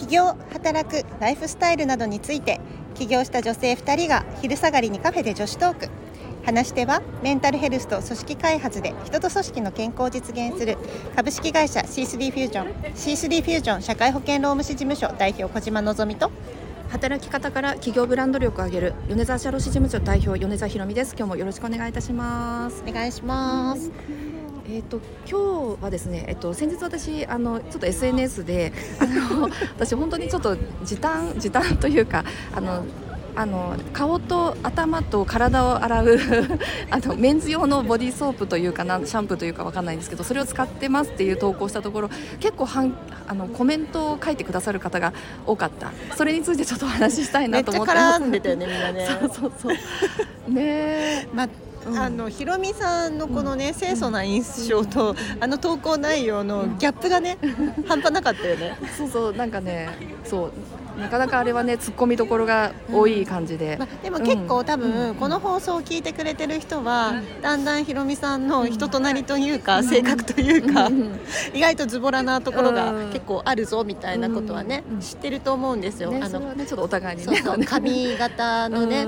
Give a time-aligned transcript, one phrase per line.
[0.00, 2.58] 起業働くライフスタイルなどについて
[2.94, 5.88] 起業した女性2人が昼下がりにカフェで女子トーク。
[6.42, 10.78] 話し手はメンタルヘルスと組織開発で人と組織の健康を実現する
[11.14, 16.30] 株式会社 C3 フュージョン C3 フュージョン社会保険労務士事務所代表小島のぞみと
[16.88, 21.14] 働き方から企業ブランド力を上げる米沢社労士事務所代表米沢ひろみです。
[21.14, 22.82] 今日もよろしくお願いいたします。
[22.88, 23.90] お願いします
[24.72, 32.24] えーと、今日はですね、えっと、先日私あのちょっと SNS であの 私本当にちょっと時短時短というか
[32.54, 32.84] あの
[33.34, 36.18] あの顔と頭と体を洗う
[36.90, 42.94] あのメンズ用のボディーソープというかなシャンプーというかわかんないんですけどそれを使ってますっていう投稿したところ結構はん
[43.26, 45.12] あのコメントを書いてくださる方が
[45.46, 45.92] 多かった。
[46.16, 47.92] それについてちょっとお話ししたいなと思って。
[47.92, 49.08] めっちゃ絡んでたよねみんなね。
[49.20, 49.68] そうそうそ
[50.48, 50.52] う。
[50.52, 51.48] ねまあ
[51.86, 57.38] うん、あのひろみさんのこのね、清楚な印象と、あの投稿内容のギャップがね、
[57.86, 58.76] 半端なかったよね。
[58.96, 59.88] そうそうなんかね
[60.24, 60.52] そう
[61.00, 70.90] なかなかあれはね突っ込みどころが多い感じで、まあ、でも結構、多分、この放送を聞いてくれてる人は、だんだんひろみさんの人となりというか、性格というか、
[71.54, 76.10] 意外とズボラなところが結構あるぞみたいなことはね、知ってると思うんですよ。
[76.10, 77.36] ね、あのねちょっとお互いにね。
[77.36, 79.06] そうそう髪型のね、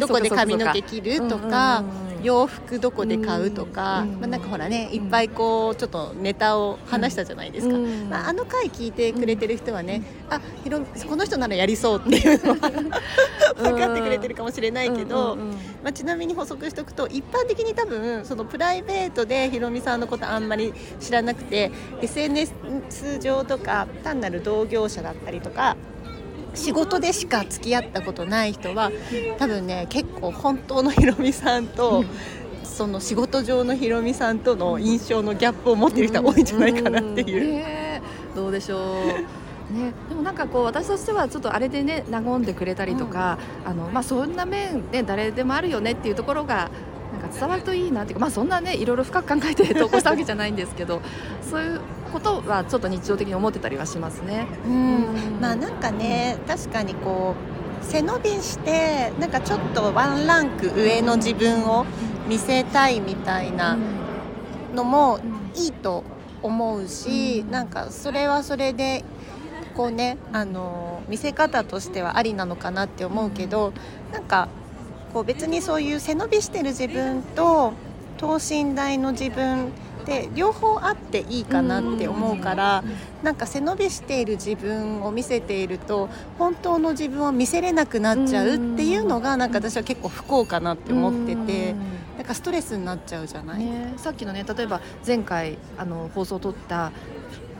[0.00, 1.84] どこで髪の毛切るとか、
[2.22, 7.78] 洋服どこで買うとか、まあ、なんかほらねいっぱいこうちょっとネタを話したじゃないですか、
[8.10, 12.70] まあ、あの回聞いてくれてる人はね、あひろこの人ならやりそうっていうのは
[13.56, 15.36] 分かってくれてるかもしれないけど、
[15.82, 21.70] まあ、ちなみに補足しておくと一般的に多分そのプライベートでひろみさんのことあんまり知らなくて
[22.02, 22.52] SNS
[23.20, 25.76] 上とか単なる同業者だったりとか
[26.58, 28.90] 仕事でしか付き合ったことない人は
[29.38, 32.04] 多分ね結構本当のひろみさんと、
[32.64, 37.60] その仕事上のひろみさんとの印象のギャップを持っている人が多いんじゃないかなっていう。
[37.60, 39.48] うどうでしょう。
[39.68, 46.70] ね、でもなんかこう私としてはちょっとあれでね和んでくれたりとか、うん、あのまあ、そんな面、ね、誰でもあるよねっていうところが
[47.20, 51.02] なんか伝わるといいなっていうか、まあ、そんなねいろいろ深く考えて投稿したわけじゃないんですけど
[51.42, 54.46] そういうことはちょっと日常的に思ってたりはしますね。
[54.66, 57.34] うん、まあなんかね、確かにこ
[57.82, 61.86] う背伸びしてなんかちょっとワンランク上の自分を
[62.28, 63.78] 見せたいみたいな
[64.74, 65.20] のも
[65.54, 66.04] いいと
[66.42, 69.04] 思うし、なんかそれはそれで
[69.76, 73.72] こうねあの見せ方としてはありなのかなって思うけど
[74.12, 74.48] なんか
[75.14, 77.72] こう別にそういう背伸びしてる自分と
[78.18, 79.72] 等身大の自分
[80.08, 82.82] で両方あっていいかなって思うから
[83.22, 86.08] なんか背伸びしている自分を見せていると
[86.38, 91.74] 本当の自分を見せれなくなっちゃうっていうのがなんか私は結構不幸かなって思ってて
[92.16, 96.90] なんかストレスになっちゃうじゃない、ね、さっきのね例えば前回あの放送を撮った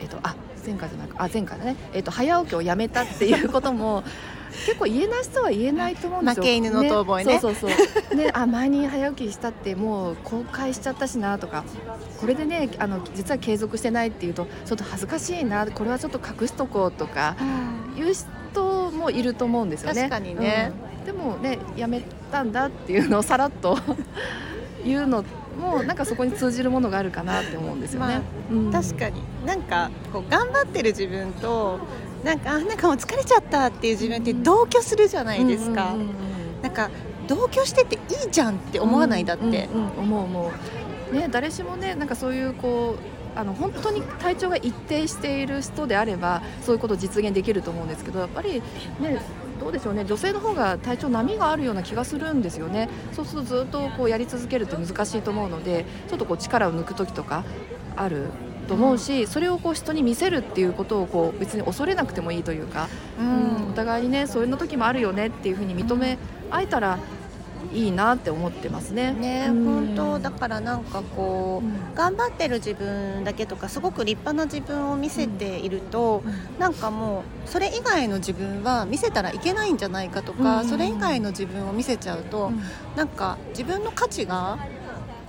[0.00, 4.02] えっとあ前回じゃなくあ前回だね、えっと、早起きをやめたっていうことも
[4.66, 6.42] 結構言えない人は言えないと思うんですよ。
[6.42, 7.32] 負け犬の遠吠えね。
[7.34, 8.16] ねそうそうそう。
[8.16, 11.64] で、あ前に早起きしたってもう公開しちゃったしなとか、
[12.20, 17.34] これでねあの実は継続してないっていうとちょっと恥ずかしいな、これはちょっと隠しとこうとか
[17.96, 20.02] いう人もいると思うんですよね。
[20.02, 20.72] 確かにね。
[20.98, 23.78] うん、でもねやめたんだっていうのをさらっと
[24.84, 25.24] 言うの
[25.56, 28.06] もなんかそこに通じるものがあるかなって思うんですよね。
[28.06, 29.22] まあうん、確かに。
[29.46, 31.78] なんかこう頑張ってる自分と
[32.24, 35.94] なんかなんかもう疲れちゃったっていう自分って同居するじゃないですか、
[36.62, 36.90] なんか
[37.26, 40.52] 同居してていいじゃんって思わないだって、うんうんうん、思う思
[41.10, 41.14] う。
[41.14, 48.62] ね誰しもねなんかそういうこうあの本当に体調が一定している人であればそういうことを実現できると思うんですけどやっぱり
[49.00, 49.22] ね
[49.62, 50.04] どうでしょうね。
[50.04, 52.88] 女性の方が体調波があるような気がするんですよね。
[53.12, 57.44] そうするとずっとこうやり続けるって難しいと思うのでちょっとこう力を抜く時とか
[57.94, 58.30] ある
[58.66, 62.88] と思うし、それをこう人に見せるっていうことをこう別に恐れなくてもいいというか、
[63.20, 66.18] うん、お互いにねそういう時もあるよねっていうふうに認め
[66.50, 66.98] 合えたら
[67.72, 69.12] いいなって思ってますね。
[69.12, 82.62] ね、うん、本当だからなんかこう、うん、頑張ってる自分だけとかすごく立派な自分を見せていると、うん、なんかもうそれ以外の自分は見せたらいけないんじゃないかとか、それ以外の自分を見せちゃうと、うん、
[82.96, 84.58] なんか自分の価値が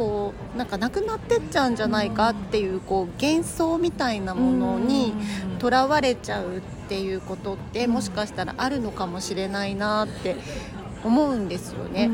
[0.00, 5.12] こうなんかなくなってっちゃうんじゃないかっていうこう幻想みたいなものに
[5.58, 10.36] とらわれちゃうっていうことってもしかしたらあるのかもしれないなって
[11.04, 12.10] 思うんですよね。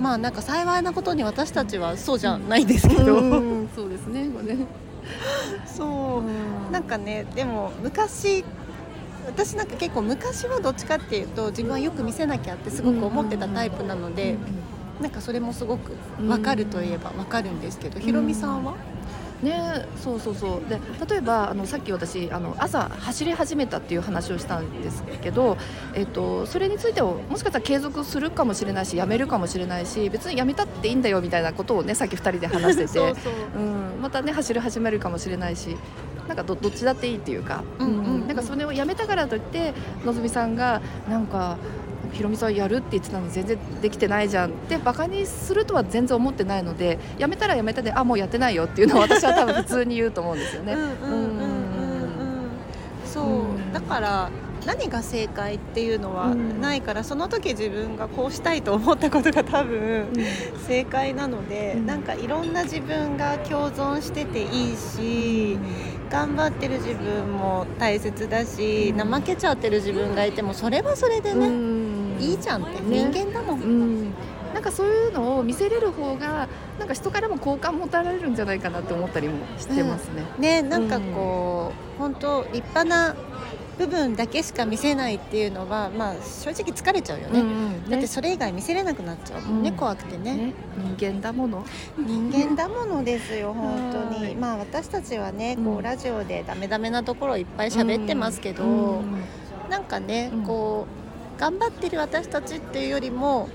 [0.00, 3.20] まあなんか幸いなことに私たちはそうじゃないですけど、
[3.74, 4.28] そうですね。
[4.28, 4.56] これ
[5.66, 6.22] そ
[6.68, 6.72] う。
[6.72, 8.44] なんかねでも昔
[9.26, 14.36] 私なんか結構昔はどっちかっていうと自分はよく見せなきゃってすごく思ってたタイプなので。
[15.00, 18.74] なんかそれもすごく分かるといえば分かるんですけど、ひろみさんは？
[19.42, 20.68] ねそうそうそう。
[20.68, 25.56] で例えばあのさっき私あの朝走り始めたっていう話をしたんですけど、
[25.94, 33.14] えっと、それについてはもしかしたら継続するかもしれないしやめるかもしれないし別にやめたっていいんだよみたいなことをねさっき2人で話してて。
[33.56, 35.76] うん、またね走り始めるかもしれないし
[36.26, 37.90] なんかどどっちだっていいっていうか、うん、う
[38.24, 39.72] ん、なんかそれをやめたからといって
[40.04, 41.56] のぞみさんがなんか
[42.12, 50.76] ひろみさんやるって言ってたのに全然できてないじゃんってバカにするとは全然思ってないのでやめたらやめたであもうやってないよっていうのは私は多分普通に言うと思うんですよね。
[53.04, 54.30] そう、だから
[54.66, 60.08] 何が正解っていうのはないから、うん、その時自分がこうしたいと思ったことが多分
[60.66, 71.48] 正解なので、うん、なんかいろんな自分が共存してていいし、うん、頑張ってる自分も大切だし、怠けちゃってる自分がいてもそれはそれでね、
[72.18, 74.12] いいじゃんって、人間だもん。
[74.54, 76.48] なんかそういうのを見せれる方が
[76.78, 80.24] なんか人からも好感持たれるんじゃないかなって思ったりもしてますね。
[80.36, 83.14] うん、ねなんかこう、うん、本当立派な
[83.78, 87.40] 部分だけしか見せないっていうのは、まあ、正直疲れちゃうよね。
[87.40, 90.54] うんうんね、だってそれ以外見せれなくなっちゃうもんね、うん、怖くてね、ね、
[90.98, 91.64] 人間だもの。
[91.96, 94.34] 人間だものですよ本当に。
[94.34, 99.22] まあ私たちはねこうラジオでダメダメなところいっぱい喋ってますけど、うん、
[99.70, 101.07] なんかね、こう
[101.38, 103.48] 頑張ってる私たちっていうよりも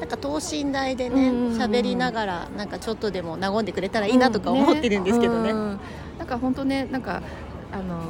[0.00, 5.50] なんか等身大でね喋りながらなんかちょっとでも和んでくれたらいいなとか思ってるんですけどね。
[5.50, 5.78] うんね
[6.18, 7.22] なんか本当ねなんか
[7.72, 8.02] あの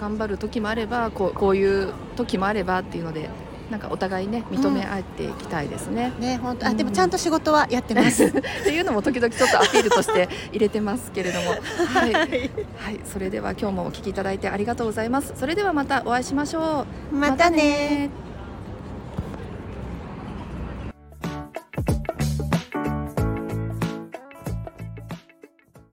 [0.00, 3.28] 頑張る時もあればこうこういう時もあればっていうので
[3.72, 6.12] なんかお互いね認め合っていきたいですね。
[6.14, 6.66] うん、ね本当。
[6.66, 8.24] あ、でもちゃんと仕事はやってます。
[8.28, 11.52] っていうのも時々ちょっとアピールとして入れてますけれども、
[11.88, 12.50] はい、はい、
[13.10, 15.32] それでは今日もお聞きいただいてありがとうございます。
[15.36, 17.16] それではまたお会いしましょう。
[17.16, 18.10] またね